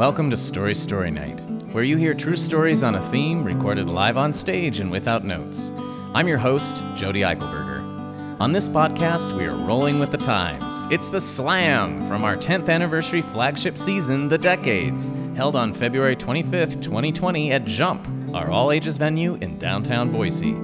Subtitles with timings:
[0.00, 1.42] Welcome to Story Story Night,
[1.72, 5.72] where you hear true stories on a theme recorded live on stage and without notes.
[6.14, 8.40] I'm your host, Jody Eichelberger.
[8.40, 10.86] On this podcast, we are rolling with the times.
[10.90, 16.80] It's the Slam from our 10th anniversary flagship season, The Decades, held on February 25th,
[16.80, 20.56] 2020 at Jump, our all ages venue in downtown Boise.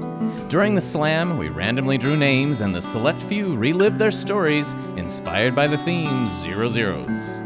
[0.48, 5.54] During the Slam, we randomly drew names and the select few relived their stories inspired
[5.54, 7.42] by the theme Zero Zeros.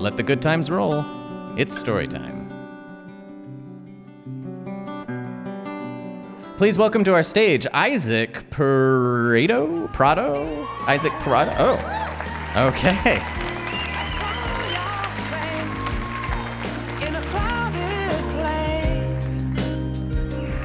[0.00, 1.04] Let the good times roll.
[1.58, 2.48] It's story time.
[6.56, 9.92] Please welcome to our stage Isaac Parado?
[9.92, 10.66] Prado?
[10.86, 11.52] Isaac Prado?
[11.58, 13.20] Oh, okay.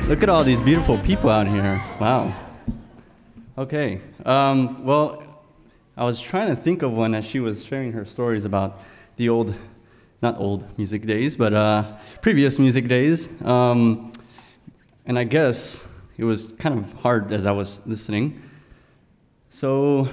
[0.07, 1.83] Look at all these beautiful people out here.
[1.99, 2.33] Wow.
[3.57, 3.99] Okay.
[4.25, 5.21] Um, well,
[5.97, 8.79] I was trying to think of one as she was sharing her stories about
[9.15, 9.53] the old,
[10.21, 13.29] not old music days, but uh, previous music days.
[13.41, 14.11] Um,
[15.05, 18.41] and I guess it was kind of hard as I was listening.
[19.49, 20.09] So,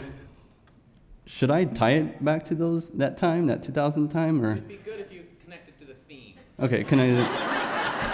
[1.27, 4.53] should I tie it back to those that time, that 2000 time, or?
[4.53, 6.34] It'd be good if you connected to the theme.
[6.61, 7.62] Okay, can I?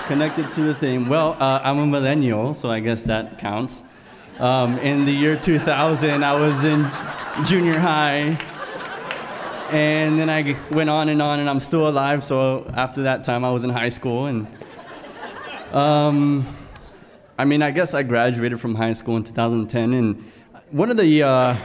[0.08, 1.06] connected to the theme.
[1.06, 3.82] Well, uh, I'm a millennial, so I guess that counts.
[4.38, 6.90] Um, in the year 2000, I was in
[7.44, 8.38] junior high,
[9.70, 12.24] and then I went on and on, and I'm still alive.
[12.24, 14.46] So after that time, I was in high school, and
[15.72, 16.46] um,
[17.38, 20.24] I mean, I guess I graduated from high school in 2010, and
[20.70, 21.56] one of the uh,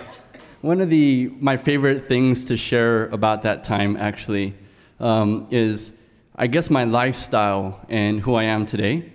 [0.61, 4.53] one of the my favorite things to share about that time actually
[4.99, 5.93] um, is
[6.35, 9.11] I guess my lifestyle and who I am today,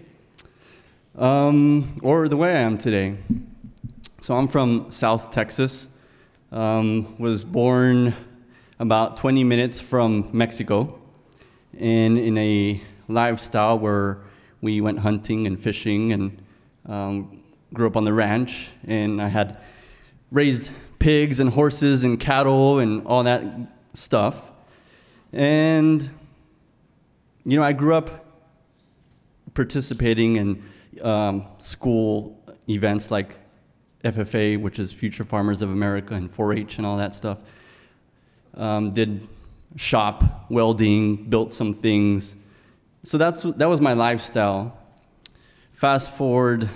[1.17, 3.17] um, or the way I am today.
[4.23, 5.89] So I'm from South Texas.
[6.51, 8.15] Um, was born
[8.79, 11.01] about 20 minutes from Mexico,
[11.79, 14.19] and in a lifestyle where
[14.61, 16.43] we went hunting and fishing and
[16.87, 17.43] um,
[17.75, 19.59] grew up on the ranch, and I had
[20.31, 23.45] raised pigs and horses and cattle and all that
[23.95, 24.51] stuff.
[25.33, 26.09] And
[27.45, 28.27] you know, I grew up
[29.55, 30.63] participating in
[31.03, 33.39] um, school events like
[34.05, 37.41] FFA, which is Future Farmers of America, and 4 H and all that stuff.
[38.59, 39.27] Um, did
[39.77, 42.37] shop, welding, built some things.
[43.05, 44.77] So that's, that was my lifestyle.
[45.73, 46.69] Fast forward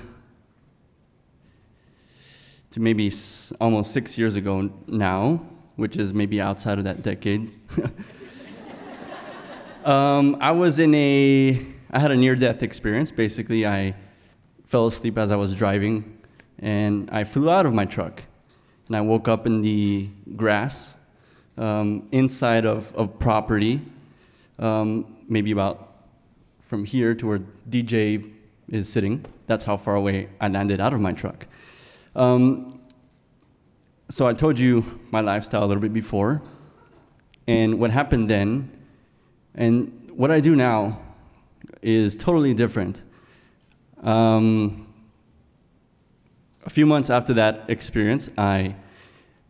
[2.71, 3.13] to maybe
[3.61, 5.45] almost six years ago now,
[5.77, 7.53] which is maybe outside of that decade.
[9.85, 11.61] Um, I was in a,
[11.91, 13.11] I had a near death experience.
[13.11, 13.95] Basically, I
[14.65, 16.19] fell asleep as I was driving
[16.61, 18.23] and I flew out of my truck.
[18.87, 20.97] And I woke up in the grass
[21.59, 23.81] um, inside of, of property,
[24.59, 25.93] um, maybe about
[26.67, 28.33] from here to where DJ
[28.69, 29.25] is sitting.
[29.47, 31.47] That's how far away I landed out of my truck.
[32.17, 32.81] Um,
[34.11, 36.43] so I told you my lifestyle a little bit before.
[37.47, 38.71] And what happened then
[39.55, 41.01] and what I do now
[41.83, 43.03] is totally different.
[44.03, 44.87] Um,
[46.65, 48.77] a few months after that experience, I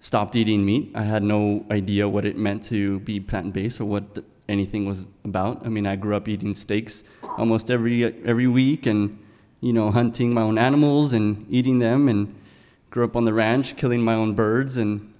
[0.02, 0.90] stopped eating meat.
[0.96, 4.02] I had no idea what it meant to be plant based or what
[4.48, 5.64] anything was about.
[5.64, 7.04] I mean, I grew up eating steaks
[7.38, 9.16] almost every, every week and,
[9.60, 12.34] you know, hunting my own animals and eating them and
[12.90, 14.76] grew up on the ranch killing my own birds.
[14.76, 15.14] And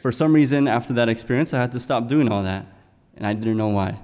[0.00, 2.66] for some reason, after that experience, I had to stop doing all that
[3.16, 3.98] and I didn't know why.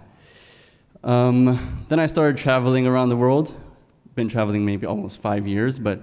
[1.04, 3.54] Um, then I started traveling around the world.
[4.16, 6.00] Been traveling maybe almost five years, but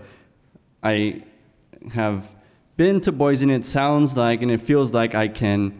[0.81, 1.23] I
[1.91, 2.33] have
[2.81, 5.79] been to Boise, and it sounds like and it feels like I can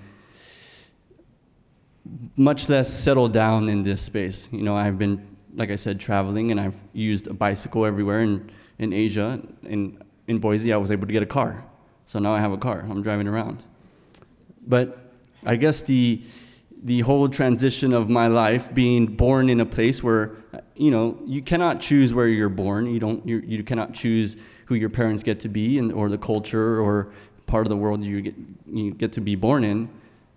[2.35, 4.47] much less settle down in this space.
[4.51, 5.15] You know, I've been,
[5.55, 9.41] like I said, traveling, and I've used a bicycle everywhere in, in Asia.
[9.63, 11.65] In, in Boise, I was able to get a car.
[12.05, 12.85] So now I have a car.
[12.87, 13.63] I'm driving around.
[14.67, 14.99] But
[15.43, 16.21] I guess the
[16.83, 20.35] the whole transition of my life being born in a place where
[20.75, 24.37] you know you cannot choose where you're born you don't you, you cannot choose
[24.71, 27.11] who your parents get to be and or the culture or
[27.45, 28.35] part of the world you get
[28.71, 29.89] you get to be born in.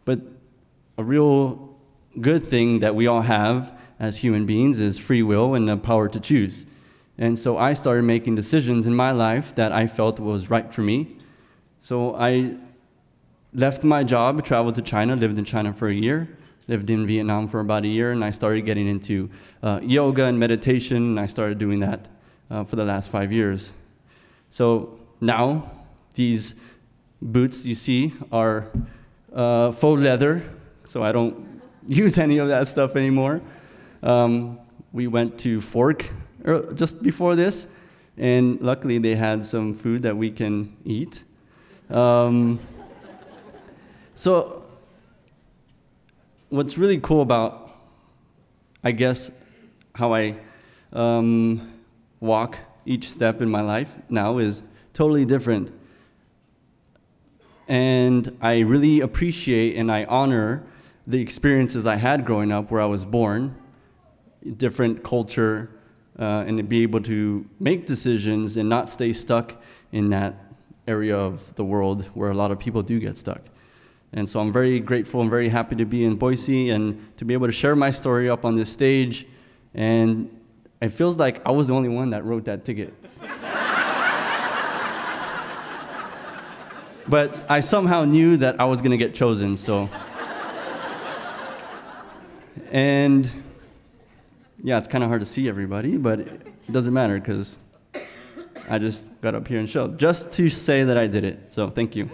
[0.04, 0.18] But
[0.98, 1.76] a real
[2.20, 6.08] good thing that we all have as human beings is free will and the power
[6.08, 6.66] to choose.
[7.16, 10.82] And so i started making decisions in my life that i felt was right for
[10.82, 11.16] me.
[11.80, 12.56] So i
[13.52, 16.28] left my job, traveled to China, lived in China for a year,
[16.66, 19.30] lived in Vietnam for about a year, and I started getting into
[19.62, 22.08] uh, yoga and meditation, and I started doing that
[22.50, 23.72] uh, for the last five years.
[24.54, 25.68] So now,
[26.14, 26.54] these
[27.20, 28.68] boots you see are
[29.32, 30.44] uh, faux leather,
[30.84, 33.42] so I don't use any of that stuff anymore.
[34.00, 34.60] Um,
[34.92, 36.08] we went to Fork
[36.46, 37.66] er, just before this,
[38.16, 41.24] and luckily they had some food that we can eat.
[41.90, 42.60] Um,
[44.14, 44.62] so,
[46.50, 47.76] what's really cool about,
[48.84, 49.32] I guess,
[49.96, 50.36] how I
[50.92, 51.72] um,
[52.20, 55.70] walk each step in my life now is totally different.
[57.68, 60.64] And I really appreciate and I honor
[61.06, 63.56] the experiences I had growing up where I was born,
[64.56, 65.70] different culture,
[66.18, 69.60] uh, and to be able to make decisions and not stay stuck
[69.92, 70.34] in that
[70.86, 73.40] area of the world where a lot of people do get stuck.
[74.12, 77.34] And so I'm very grateful and very happy to be in Boise and to be
[77.34, 79.26] able to share my story up on this stage.
[79.74, 80.30] And
[80.84, 82.92] it feels like I was the only one that wrote that ticket.
[87.08, 89.88] but I somehow knew that I was going to get chosen, so.
[92.70, 93.30] and
[94.62, 97.58] yeah, it's kind of hard to see everybody, but it doesn't matter because
[98.68, 101.52] I just got up here and showed just to say that I did it.
[101.52, 102.10] So thank you.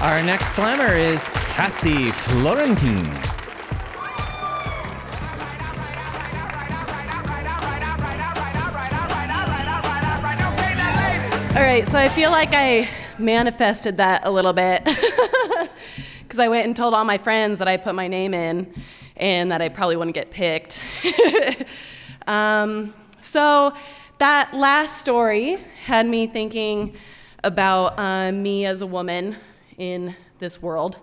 [0.00, 3.06] Our next slammer is Cassie Florentine.
[11.54, 12.88] All right, so I feel like I
[13.18, 14.82] manifested that a little bit
[16.22, 18.72] because I went and told all my friends that I put my name in
[19.18, 20.82] and that I probably wouldn't get picked.
[22.26, 23.74] um, so
[24.16, 26.96] that last story had me thinking
[27.44, 29.36] about uh, me as a woman
[29.80, 30.98] in this world.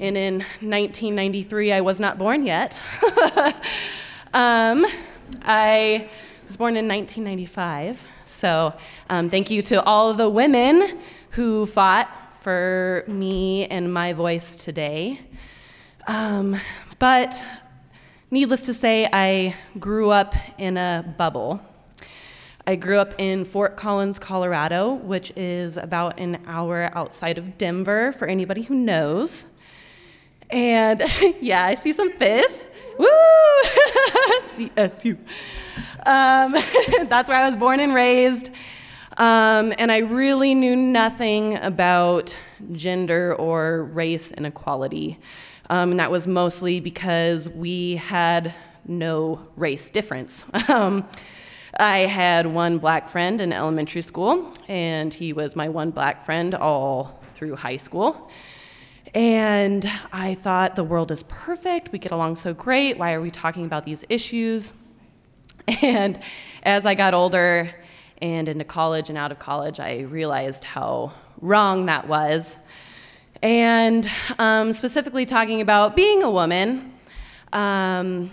[0.00, 2.82] And in 1993, I was not born yet.
[4.34, 4.84] um,
[5.42, 6.08] I
[6.44, 8.06] was born in 1995.
[8.24, 8.74] So
[9.08, 10.98] um, thank you to all the women
[11.30, 12.08] who fought
[12.40, 15.20] for me and my voice today.
[16.08, 16.58] Um,
[16.98, 17.44] but
[18.30, 21.60] needless to say, I grew up in a bubble.
[22.68, 28.10] I grew up in Fort Collins, Colorado, which is about an hour outside of Denver,
[28.10, 29.46] for anybody who knows.
[30.50, 31.00] And
[31.40, 32.68] yeah, I see some fists.
[32.98, 33.06] Woo!
[34.42, 35.16] CSU.
[36.04, 36.54] Um,
[37.08, 38.50] that's where I was born and raised.
[39.16, 42.36] Um, and I really knew nothing about
[42.72, 45.20] gender or race inequality.
[45.70, 48.52] Um, and that was mostly because we had
[48.84, 50.44] no race difference.
[51.78, 56.54] I had one black friend in elementary school, and he was my one black friend
[56.54, 58.30] all through high school.
[59.14, 61.92] And I thought the world is perfect.
[61.92, 62.96] We get along so great.
[62.98, 64.72] Why are we talking about these issues?
[65.82, 66.18] And
[66.62, 67.70] as I got older
[68.22, 72.56] and into college and out of college, I realized how wrong that was.
[73.42, 74.08] And
[74.38, 76.94] um, specifically talking about being a woman,
[77.52, 78.30] um,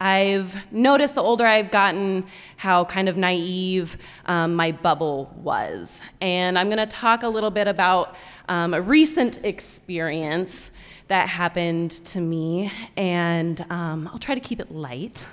[0.00, 2.24] I've noticed the older I've gotten
[2.56, 6.02] how kind of naive um, my bubble was.
[6.22, 8.16] And I'm going to talk a little bit about
[8.48, 10.72] um, a recent experience
[11.08, 15.26] that happened to me, and um, I'll try to keep it light.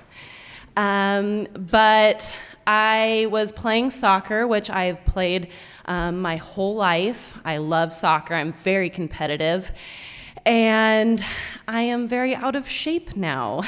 [0.75, 5.50] Um, but I was playing soccer, which I've played
[5.86, 7.38] um, my whole life.
[7.45, 9.71] I love soccer, I'm very competitive.
[10.48, 11.24] And
[11.68, 13.63] I am very out of shape now.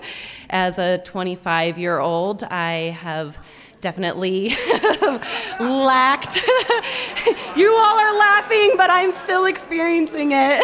[0.50, 3.38] As a 25 year old, I have
[3.80, 4.48] definitely
[5.60, 6.42] lacked.
[7.56, 10.60] you all are laughing, but I'm still experiencing it.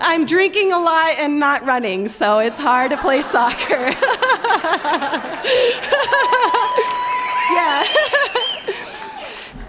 [0.00, 3.94] I'm drinking a lot and not running, so it's hard to play soccer.
[7.52, 8.51] yeah.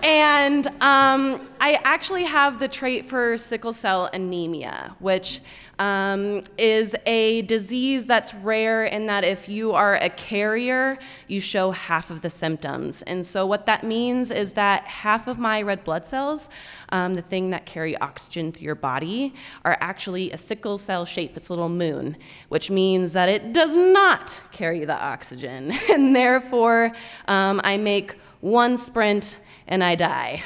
[0.03, 5.39] And um, I actually have the trait for sickle cell anemia, which
[5.79, 10.97] um, is a disease that's rare in that if you are a carrier,
[11.29, 13.01] you show half of the symptoms.
[13.03, 16.49] And so, what that means is that half of my red blood cells,
[16.89, 21.37] um, the thing that carry oxygen through your body, are actually a sickle cell shape.
[21.37, 22.17] It's a little moon,
[22.49, 25.71] which means that it does not carry the oxygen.
[25.89, 26.91] and therefore,
[27.29, 30.41] um, I make one sprint and I die.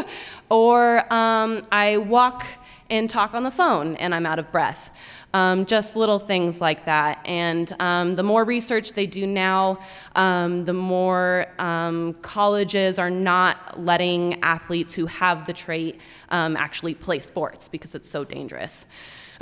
[0.62, 2.46] or um, I walk
[2.88, 4.96] and talk on the phone and I'm out of breath.
[5.34, 7.18] Um, just little things like that.
[7.24, 9.80] And um, the more research they do now,
[10.14, 16.94] um, the more um, colleges are not letting athletes who have the trait um, actually
[16.94, 18.86] play sports because it's so dangerous.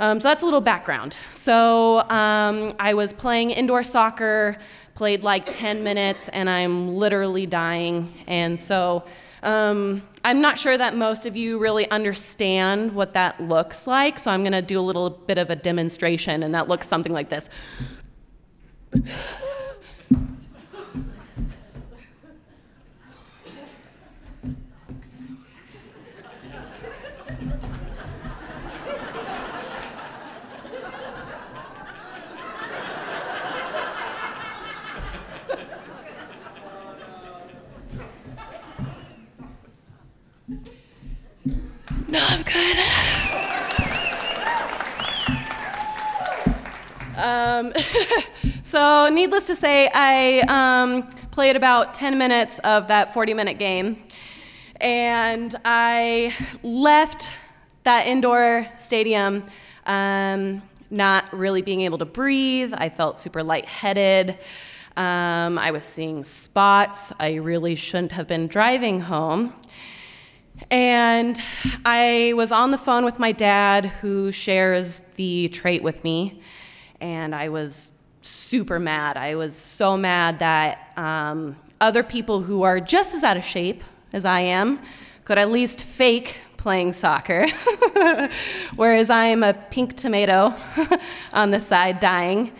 [0.01, 1.15] Um, so that's a little background.
[1.31, 4.57] So um, I was playing indoor soccer,
[4.95, 8.11] played like 10 minutes, and I'm literally dying.
[8.25, 9.03] And so
[9.43, 14.17] um, I'm not sure that most of you really understand what that looks like.
[14.17, 17.13] So I'm going to do a little bit of a demonstration, and that looks something
[17.13, 17.47] like this.
[48.61, 54.03] so, needless to say, I um, played about 10 minutes of that 40 minute game.
[54.79, 57.33] And I left
[57.83, 59.43] that indoor stadium
[59.85, 62.73] um, not really being able to breathe.
[62.75, 64.37] I felt super lightheaded.
[64.97, 67.13] Um, I was seeing spots.
[67.19, 69.53] I really shouldn't have been driving home.
[70.69, 71.41] And
[71.85, 76.41] I was on the phone with my dad, who shares the trait with me,
[77.01, 77.91] and I was
[78.21, 79.17] super mad.
[79.17, 83.83] I was so mad that um, other people who are just as out of shape
[84.13, 84.79] as I am
[85.25, 87.47] could at least fake playing soccer,
[88.75, 90.53] whereas I am a pink tomato
[91.33, 92.51] on the side dying.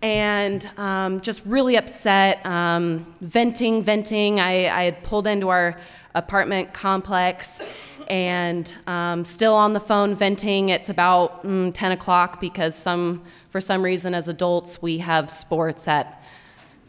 [0.00, 4.38] And um, just really upset, um, venting, venting.
[4.38, 5.76] I, I had pulled into our
[6.14, 7.60] apartment complex
[8.08, 10.70] and um, still on the phone venting.
[10.70, 15.86] It's about mm, 10 o'clock because some, for some reason, as adults, we have sports
[15.86, 16.22] at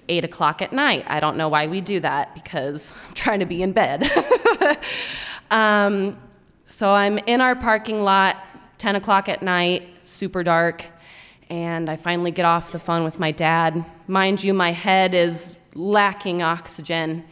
[0.07, 1.03] 8 o'clock at night.
[1.07, 4.09] I don't know why we do that because I'm trying to be in bed.
[5.51, 6.17] um,
[6.69, 8.37] so I'm in our parking lot,
[8.77, 10.85] 10 o'clock at night, super dark,
[11.49, 13.83] and I finally get off the phone with my dad.
[14.07, 17.25] Mind you, my head is lacking oxygen.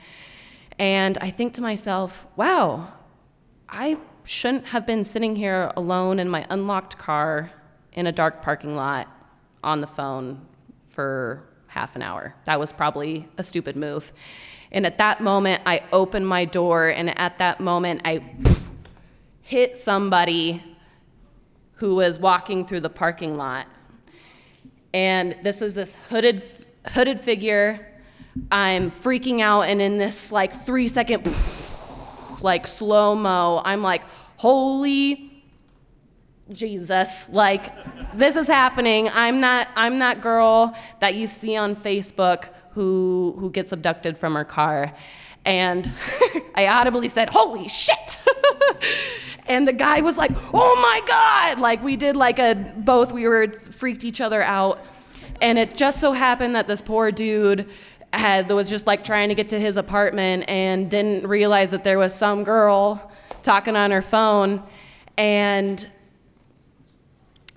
[0.79, 2.91] And I think to myself, wow,
[3.69, 7.51] I shouldn't have been sitting here alone in my unlocked car
[7.93, 9.07] in a dark parking lot
[9.63, 10.45] on the phone
[10.86, 12.33] for half an hour.
[12.45, 14.13] That was probably a stupid move.
[14.71, 18.24] And at that moment, I opened my door, and at that moment, I
[19.41, 20.63] hit somebody
[21.75, 23.67] who was walking through the parking lot.
[24.93, 26.43] And this is this hooded,
[26.88, 27.88] hooded figure.
[28.51, 31.25] I'm freaking out, and in this like three second,
[32.44, 34.03] like slow mo, I'm like,
[34.38, 35.27] holy
[36.51, 37.67] Jesus, like
[38.15, 39.10] this is happening.
[39.10, 44.36] I'm not I'm that girl that you see on Facebook who who gets abducted from
[44.36, 44.94] her car.
[45.46, 45.91] And
[46.56, 48.17] I audibly said, "Holy shit."
[49.48, 53.27] and the guy was like, "Oh my god." Like we did like a both we
[53.27, 54.84] were freaked each other out.
[55.41, 57.70] And it just so happened that this poor dude
[58.13, 61.97] had was just like trying to get to his apartment and didn't realize that there
[61.97, 63.11] was some girl
[63.43, 64.63] talking on her phone.
[65.17, 65.87] And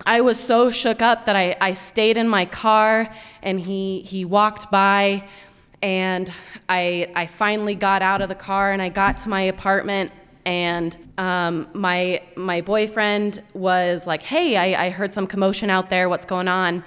[0.05, 3.09] I was so shook up that I, I stayed in my car
[3.41, 5.23] and he, he walked by.
[5.81, 6.31] And
[6.69, 10.11] I, I finally got out of the car and I got to my apartment.
[10.45, 16.09] And um, my, my boyfriend was like, hey, I, I heard some commotion out there,
[16.09, 16.83] what's going on?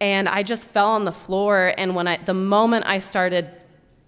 [0.00, 3.50] And I just fell on the floor and when I, the moment I started,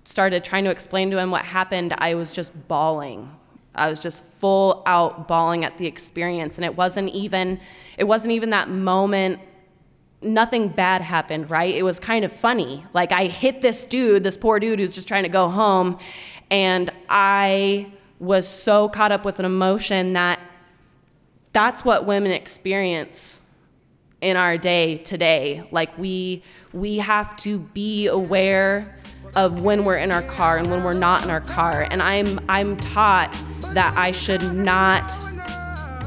[0.04, 3.30] started trying to explain to him what happened, I was just bawling.
[3.75, 7.58] I was just full out bawling at the experience and it wasn't even
[7.96, 9.40] it wasn't even that moment
[10.25, 11.75] nothing bad happened, right?
[11.75, 12.84] It was kind of funny.
[12.92, 15.99] Like I hit this dude, this poor dude who's just trying to go home
[16.50, 20.38] and I was so caught up with an emotion that
[21.52, 23.40] that's what women experience
[24.23, 25.62] in our day today.
[25.71, 28.97] Like we we have to be aware
[29.35, 31.87] of when we're in our car and when we're not in our car.
[31.91, 33.31] And I'm I'm taught
[33.75, 35.12] that I should not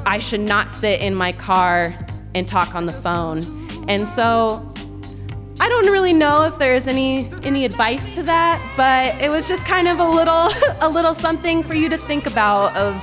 [0.07, 1.95] I should not sit in my car
[2.33, 3.45] and talk on the phone.
[3.87, 4.73] And so
[5.59, 9.65] I don't really know if there's any any advice to that, but it was just
[9.65, 10.49] kind of a little
[10.81, 12.95] a little something for you to think about of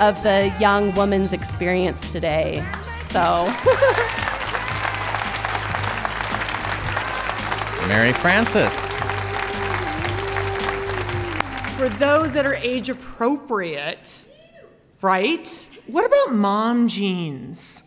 [0.00, 2.64] of the young woman's experience today.
[2.94, 3.52] So
[7.90, 9.00] Mary Frances.
[11.76, 14.26] For those that are age appropriate,
[15.02, 15.70] right?
[15.88, 17.82] What about mom jeans?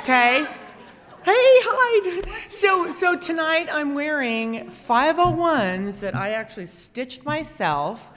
[0.00, 0.44] Okay?
[0.44, 2.22] Hey, hi.
[2.50, 8.12] So, so tonight I'm wearing 501s that I actually stitched myself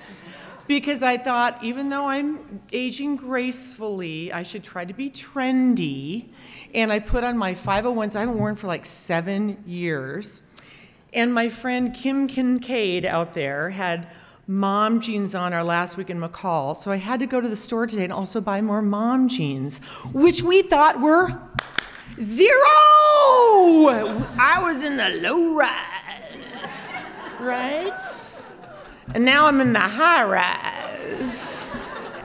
[0.67, 6.25] because I thought even though I'm aging gracefully, I should try to be trendy.
[6.75, 10.41] And I put on my 501s I haven't worn for like seven years.
[11.13, 14.07] And my friend Kim Kincaid out there had
[14.45, 16.75] mom jeans on our last week in McCall.
[16.75, 19.79] So I had to go to the store today and also buy more mom jeans,
[20.13, 21.29] which we thought were
[22.19, 22.57] zero.
[24.39, 26.95] I was in the low rise,
[27.39, 27.93] right?
[29.13, 31.71] And now I'm in the high rise.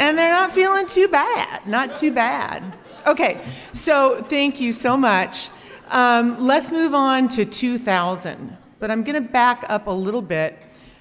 [0.01, 1.67] And they're not feeling too bad.
[1.67, 2.77] Not too bad.
[3.07, 5.51] Okay, so thank you so much.
[5.91, 8.57] Um, let's move on to 2000.
[8.83, 10.59] But I'm going to back up a little bit.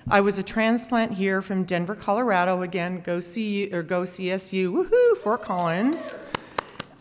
[0.07, 2.61] I was a transplant here from Denver, Colorado.
[2.61, 4.71] Again, go see or go CSU.
[4.71, 6.15] Woohoo, Fort Collins.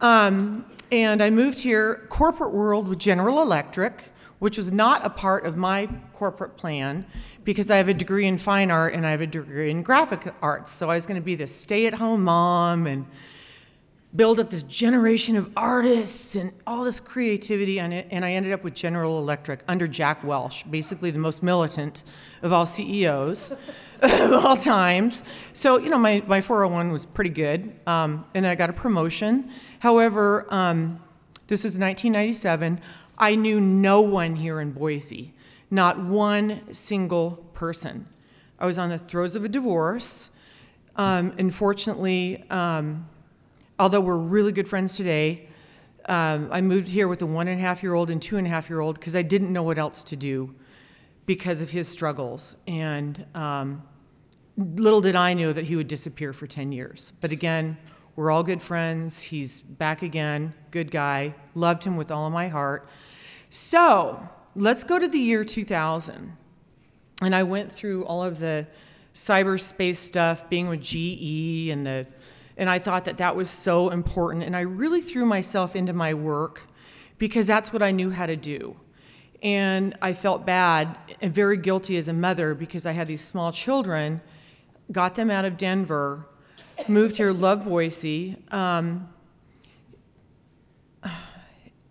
[0.01, 4.05] Um, and I moved here, corporate world with General Electric,
[4.39, 7.05] which was not a part of my corporate plan
[7.45, 10.33] because I have a degree in fine art and I have a degree in graphic
[10.41, 10.71] arts.
[10.71, 13.05] So I was going to be the stay at home mom and
[14.15, 17.79] build up this generation of artists and all this creativity.
[17.79, 22.03] And I ended up with General Electric under Jack Welch, basically the most militant
[22.43, 23.53] of all CEOs
[24.03, 25.23] of all times.
[25.53, 27.73] So, you know, my, my 401 was pretty good.
[27.87, 29.51] Um, and I got a promotion.
[29.79, 31.01] However, um,
[31.47, 32.81] this is 1997.
[33.17, 35.35] I knew no one here in Boise,
[35.71, 38.09] not one single person.
[38.59, 40.31] I was on the throes of a divorce.
[40.97, 42.45] Um, unfortunately,
[43.81, 45.49] although we're really good friends today,
[46.05, 48.47] um, I moved here with a one and a half year old and two and
[48.47, 50.55] a half year old because I didn't know what else to do
[51.25, 52.57] because of his struggles.
[52.69, 53.83] And um,
[54.59, 57.15] little did I know that he would disappear for 10 years.
[57.23, 57.79] But again,
[58.17, 59.23] we're all good friends.
[59.23, 61.35] He's back again, good guy.
[61.55, 62.87] Loved him with all of my heart.
[63.49, 66.37] So let's go to the year 2000.
[67.23, 68.67] And I went through all of the
[69.15, 72.07] cyberspace stuff, being with GE, and the,
[72.61, 74.45] and I thought that that was so important.
[74.45, 76.69] And I really threw myself into my work
[77.17, 78.77] because that's what I knew how to do.
[79.43, 83.51] And I felt bad and very guilty as a mother because I had these small
[83.51, 84.21] children,
[84.93, 86.27] got them out of Denver,
[86.87, 88.37] moved here, loved Boise.
[88.51, 89.09] Um,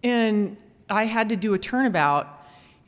[0.04, 0.56] and
[0.88, 2.46] I had to do a turnabout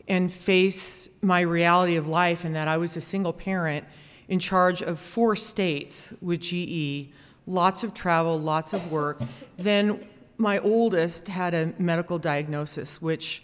[0.08, 3.86] and face my reality of life and that I was a single parent
[4.28, 7.10] in charge of four states with GE,
[7.48, 9.22] lots of travel, lots of work.
[9.58, 10.06] Then
[10.38, 13.44] my oldest had a medical diagnosis, which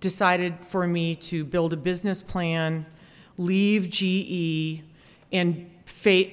[0.00, 2.86] decided for me to build a business plan,
[3.36, 4.82] leave GE,
[5.32, 5.70] and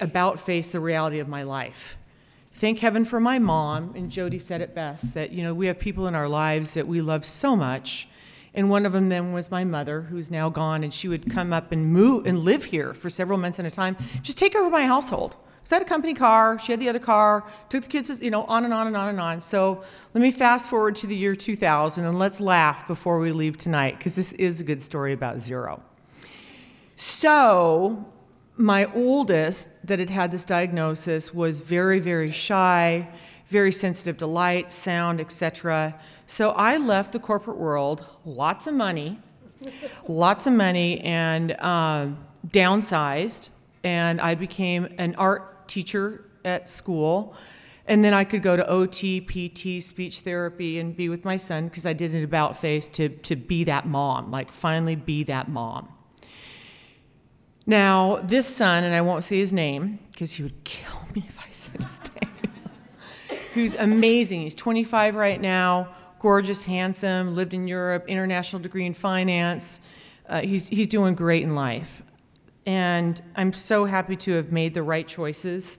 [0.00, 1.98] about face the reality of my life.
[2.52, 5.78] Thank heaven for my mom, and Jody said it best that you know we have
[5.78, 8.08] people in our lives that we love so much,
[8.54, 11.52] and one of them then was my mother, who's now gone, and she would come
[11.52, 14.70] up and move and live here for several months at a time, just take over
[14.70, 15.36] my household.
[15.74, 18.44] I had a company car, she had the other car, took the kids, you know,
[18.44, 19.40] on and on and on and on.
[19.40, 19.82] So
[20.14, 23.98] let me fast forward to the year 2000 and let's laugh before we leave tonight,
[23.98, 25.82] because this is a good story about zero.
[26.94, 28.06] So
[28.56, 33.06] my oldest that had had this diagnosis was very very shy
[33.46, 39.18] very sensitive to light sound etc so i left the corporate world lots of money
[40.08, 42.16] lots of money and um,
[42.48, 43.50] downsized
[43.86, 47.34] and i became an art teacher at school
[47.86, 51.68] and then i could go to ot pt speech therapy and be with my son
[51.68, 55.48] because i did an about face to, to be that mom like finally be that
[55.48, 55.88] mom
[57.68, 61.38] now, this son, and I won't say his name because he would kill me if
[61.40, 64.42] I said his name, who's amazing.
[64.42, 65.88] He's 25 right now,
[66.20, 69.80] gorgeous, handsome, lived in Europe, international degree in finance.
[70.28, 72.02] Uh, he's, he's doing great in life.
[72.66, 75.78] And I'm so happy to have made the right choices.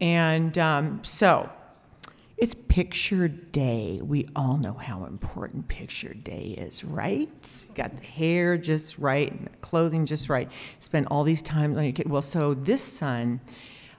[0.00, 1.50] And um, so,
[2.36, 4.00] it's picture day.
[4.02, 7.66] We all know how important picture day is, right?
[7.74, 10.50] Got the hair just right, and the clothing just right.
[10.80, 12.10] Spend all these times on your kid.
[12.10, 13.40] Well, so this son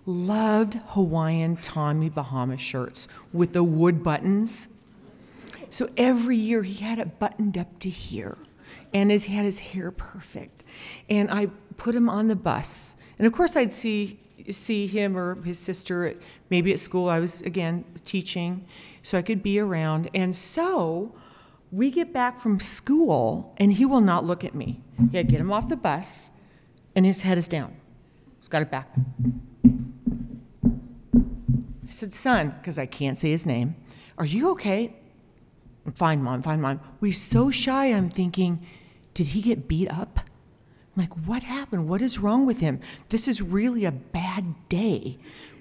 [0.05, 4.67] loved Hawaiian Tommy Bahama shirts with the wood buttons.
[5.69, 8.37] So every year he had it buttoned up to here,
[8.93, 10.63] and he had his hair perfect.
[11.09, 15.41] And I put him on the bus, and of course I'd see see him or
[15.41, 16.17] his sister at,
[16.49, 17.09] maybe at school.
[17.09, 18.65] I was again teaching,
[19.01, 20.09] so I could be around.
[20.13, 21.15] And so
[21.71, 24.81] we get back from school, and he will not look at me.
[25.11, 26.31] Yeah, get him off the bus,
[26.95, 27.75] and his head is down.
[28.39, 28.87] He's got it back.
[31.87, 33.75] I said, "Son," because I can't say his name.
[34.17, 34.95] Are you okay?
[35.93, 36.79] Fine, mom, fine, mom.
[37.01, 38.65] He's so shy, I'm thinking,
[39.13, 40.19] did he get beat up?
[40.95, 41.89] I'm like, what happened?
[41.89, 42.79] What is wrong with him?
[43.09, 45.17] This is really a bad day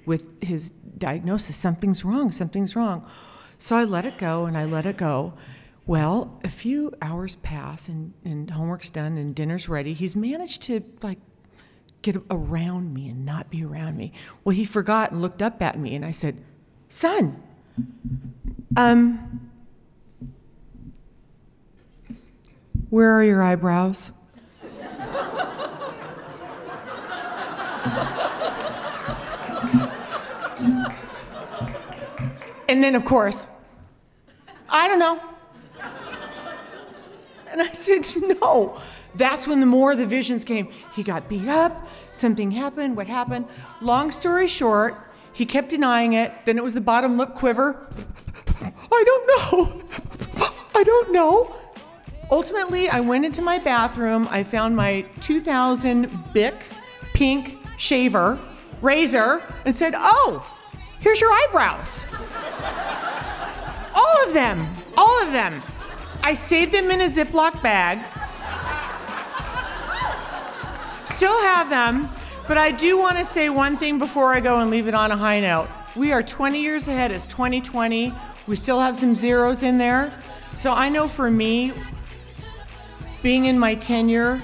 [0.06, 1.56] with his diagnosis.
[1.56, 3.06] Something's wrong, something's wrong.
[3.58, 5.34] So I let it go and I let it go.
[5.86, 9.92] Well, a few hours pass and, and homework's done and dinner's ready.
[9.92, 11.18] He's managed to like
[12.02, 14.12] get around me and not be around me.
[14.44, 16.42] Well, he forgot and looked up at me and I said,
[16.88, 17.42] Son,
[18.76, 19.50] um,
[22.94, 24.12] where are your eyebrows?
[32.68, 33.48] And then, of course,
[34.68, 35.20] I don't know.
[37.50, 38.06] And I said,
[38.40, 38.80] No.
[39.16, 40.68] That's when the more of the visions came.
[40.94, 43.46] He got beat up, something happened, what happened?
[43.80, 44.94] Long story short,
[45.32, 46.32] he kept denying it.
[46.44, 47.88] Then it was the bottom lip quiver.
[48.92, 49.82] I don't know.
[50.76, 51.63] I don't know.
[52.30, 54.26] Ultimately, I went into my bathroom.
[54.30, 56.54] I found my 2000 Bic
[57.12, 58.38] pink shaver,
[58.80, 60.44] razor, and said, Oh,
[61.00, 62.06] here's your eyebrows.
[63.94, 64.66] All of them.
[64.96, 65.62] All of them.
[66.22, 67.98] I saved them in a Ziploc bag.
[71.04, 72.08] Still have them,
[72.48, 75.10] but I do want to say one thing before I go and leave it on
[75.10, 75.68] a high note.
[75.94, 77.12] We are 20 years ahead.
[77.12, 78.12] It's 2020.
[78.46, 80.12] We still have some zeros in there.
[80.56, 81.72] So I know for me,
[83.24, 84.42] being in my tenure,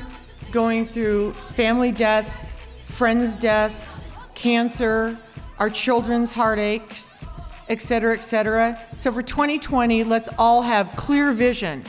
[0.51, 4.01] going through family deaths, friends' deaths,
[4.35, 5.19] cancer,
[5.59, 7.23] our children's heartaches,
[7.69, 8.81] et cetera, et cetera.
[8.97, 11.85] So for 2020, let's all have clear vision.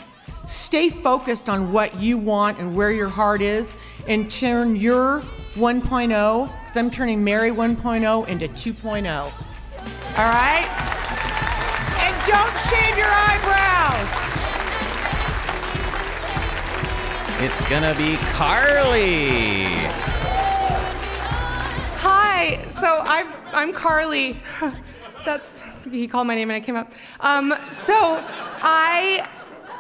[0.46, 3.78] Stay focused on what you want and where your heart is,
[4.10, 5.22] and turn your
[5.54, 9.24] 1.0, because I'm turning Mary 1.0 into 2.0.
[9.24, 9.32] All
[10.18, 10.68] right?
[12.04, 14.01] And don't shave your eyebrows.
[17.44, 19.64] It's gonna be Carly.
[21.98, 22.64] Hi.
[22.70, 24.40] So I'm I'm Carly.
[25.26, 26.94] That's he called my name and I came up.
[27.20, 29.28] Um, so I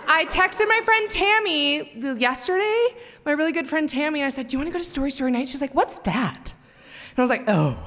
[0.07, 2.87] I texted my friend Tammy yesterday,
[3.27, 5.11] my really good friend Tammy, and I said, "Do you want to go to Story
[5.11, 6.53] Story Night?" She's like, "What's that?"
[7.11, 7.77] And I was like, "Oh."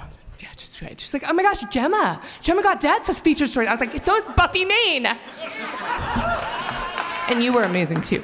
[0.40, 1.00] Yeah, just right.
[1.00, 2.20] She's like, oh my gosh, Gemma.
[2.40, 3.66] Gemma got dead says feature story.
[3.66, 5.06] I was like, so it's Buffy Maine.
[7.28, 8.22] and you were amazing too.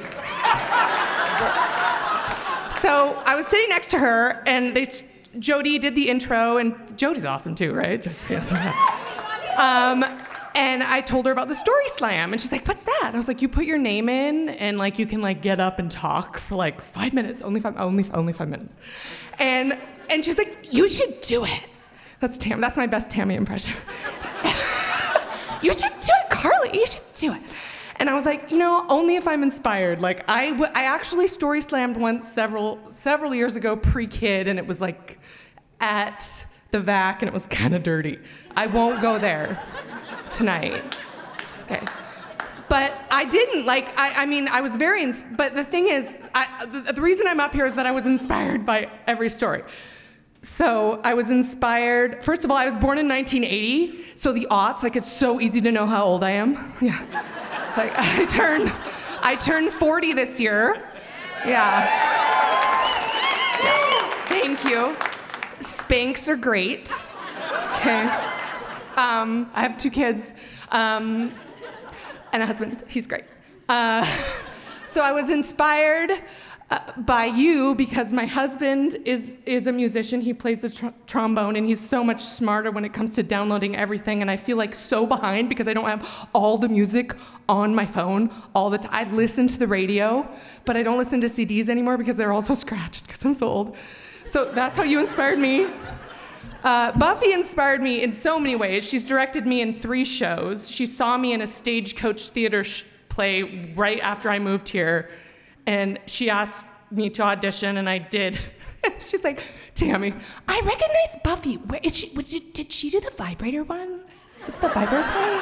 [2.81, 4.87] So I was sitting next to her, and they,
[5.37, 8.01] Jody did the intro, and Jody's awesome too, right?
[9.59, 10.03] Um,
[10.55, 13.17] and I told her about the story slam, and she's like, "What's that?" And I
[13.17, 15.91] was like, "You put your name in, and like you can like get up and
[15.91, 18.73] talk for like five minutes, only five, only only five minutes."
[19.37, 19.77] And
[20.09, 21.61] and she's like, "You should do it."
[22.19, 22.61] That's Tam.
[22.61, 23.75] That's my best Tammy impression.
[25.61, 26.71] you should do it, Carly.
[26.73, 27.43] You should do it.
[28.01, 30.01] And I was like, you know, only if I'm inspired.
[30.01, 34.65] Like I, w- I actually story slammed once several several years ago, pre-kid, and it
[34.65, 35.19] was like
[35.79, 38.17] at the VAC, and it was kind of dirty.
[38.55, 39.61] I won't go there
[40.31, 40.97] tonight.
[41.65, 41.79] Okay.
[42.69, 43.95] But I didn't like.
[43.99, 45.03] I, I mean, I was very.
[45.03, 47.91] Ins- but the thing is, I, the, the reason I'm up here is that I
[47.91, 49.61] was inspired by every story.
[50.41, 52.25] So I was inspired.
[52.25, 55.61] First of all, I was born in 1980, so the aughts, like it's so easy
[55.61, 56.73] to know how old I am.
[56.81, 56.97] Yeah.
[57.77, 58.71] Like I turned
[59.21, 60.83] I turned 40 this year.
[61.45, 61.83] Yeah.
[61.83, 62.21] yeah.
[64.25, 64.95] Thank you.
[65.59, 66.91] Spanks are great.
[67.75, 68.09] Okay.
[68.95, 70.33] Um, I have two kids
[70.71, 71.31] um,
[72.33, 72.83] and a husband.
[72.87, 73.25] He's great.
[73.69, 74.05] Uh,
[74.85, 76.11] so I was inspired
[76.71, 80.21] uh, by you because my husband is is a musician.
[80.21, 83.75] He plays the tr- trombone and he's so much smarter when it comes to downloading
[83.75, 84.21] everything.
[84.21, 87.13] And I feel like so behind because I don't have all the music
[87.49, 88.91] on my phone all the time.
[88.93, 90.27] I listen to the radio,
[90.63, 93.47] but I don't listen to CDs anymore because they're all so scratched because I'm so
[93.47, 93.75] old.
[94.25, 95.67] So that's how you inspired me.
[96.63, 98.87] Uh, Buffy inspired me in so many ways.
[98.87, 100.69] She's directed me in three shows.
[100.69, 105.09] She saw me in a stagecoach theater sh- play right after I moved here,
[105.65, 108.39] and she asked me to audition, and I did.
[108.99, 109.43] She's like,
[109.75, 110.13] Tammy,
[110.47, 111.55] I recognize Buffy.
[111.55, 112.15] Where is she?
[112.15, 112.31] Was?
[112.31, 114.01] Did she do the vibrator one?
[114.47, 115.41] Is the vibrator play?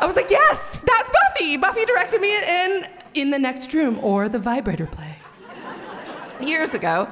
[0.00, 1.58] I was like, yes, that's Buffy.
[1.58, 5.16] Buffy directed me in In the Next Room or the vibrator play
[6.40, 7.08] years ago.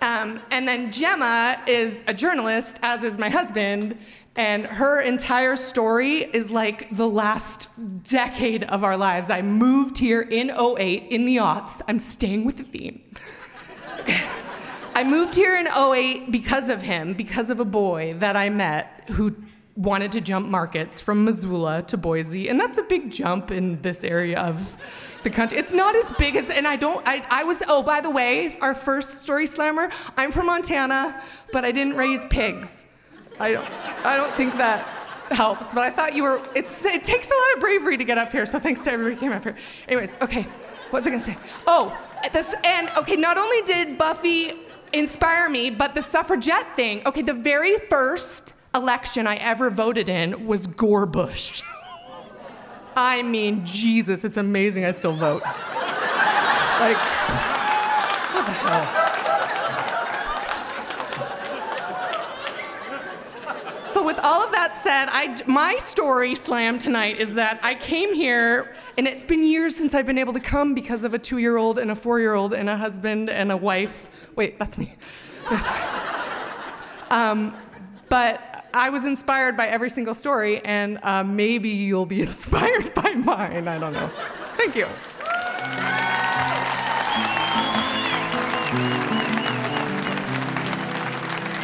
[0.00, 3.96] Um, and then Gemma is a journalist, as is my husband,
[4.36, 7.68] and her entire story is like the last
[8.02, 9.30] decade of our lives.
[9.30, 11.82] I moved here in 08, in the aughts.
[11.86, 13.02] I'm staying with the theme.
[14.94, 19.04] I moved here in 08 because of him, because of a boy that I met
[19.10, 19.34] who
[19.76, 24.04] wanted to jump markets from Missoula to Boise, and that's a big jump in this
[24.04, 24.78] area of
[25.22, 25.58] the country.
[25.58, 28.56] It's not as big as, and I don't, I, I was, oh, by the way,
[28.60, 32.84] our first story slammer, I'm from Montana, but I didn't raise pigs.
[33.42, 34.86] I don't, I don't think that
[35.32, 38.16] helps, but I thought you were, it's, it takes a lot of bravery to get
[38.16, 39.56] up here, so thanks to everybody who came up here.
[39.88, 40.42] Anyways, okay,
[40.90, 41.36] what was I gonna say?
[41.66, 41.98] Oh,
[42.32, 44.52] this, and okay, not only did Buffy
[44.92, 50.46] inspire me, but the suffragette thing, okay, the very first election I ever voted in
[50.46, 51.64] was Gore Bush.
[52.96, 55.42] I mean, Jesus, it's amazing I still vote.
[55.42, 56.96] Like,
[58.34, 59.02] what the hell?
[63.92, 68.14] So, with all of that said, I, my story slam tonight is that I came
[68.14, 71.38] here, and it's been years since I've been able to come because of a two
[71.38, 74.10] year old and a four year old and a husband and a wife.
[74.36, 74.94] Wait, that's me.
[77.10, 77.54] um,
[78.08, 83.14] but I was inspired by every single story, and uh, maybe you'll be inspired by
[83.14, 83.66] mine.
[83.66, 84.10] I don't know.
[84.56, 84.86] Thank you.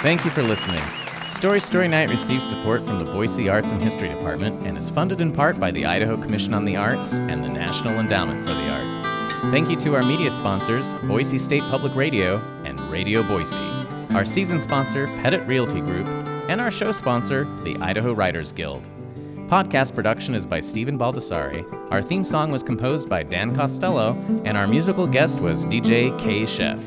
[0.01, 0.98] Thank you for listening.
[1.29, 5.21] Story Story Night receives support from the Boise Arts and History Department and is funded
[5.21, 8.71] in part by the Idaho Commission on the Arts and the National Endowment for the
[8.71, 9.03] Arts.
[9.53, 13.57] Thank you to our media sponsors, Boise State Public Radio and Radio Boise,
[14.15, 16.07] our season sponsor, Pettit Realty Group,
[16.49, 18.89] and our show sponsor, the Idaho Writers Guild.
[19.49, 21.91] Podcast production is by Stephen Baldessari.
[21.93, 24.15] Our theme song was composed by Dan Costello,
[24.47, 26.47] and our musical guest was DJ K.
[26.47, 26.83] Chef.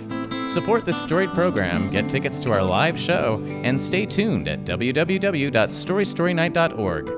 [0.48, 7.12] Support this storied program, get tickets to our live show, and stay tuned at www.storystorynight.org.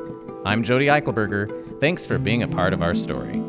[0.46, 1.80] I'm Jody Eichelberger.
[1.80, 3.42] Thanks for being a part of our story.